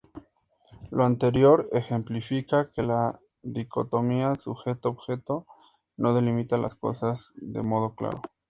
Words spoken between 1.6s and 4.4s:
ejemplifica que la dicotomía